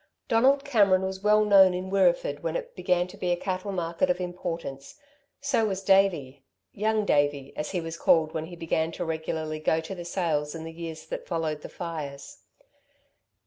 [0.27, 4.09] Donald Cameron was well known in Wirreeford when it began to be a cattle market
[4.09, 4.95] of importance.
[5.41, 6.43] So was Davey
[6.73, 10.55] Young Davey as he was called when he began to go regularly to the sales
[10.55, 12.39] in the years that followed the fires.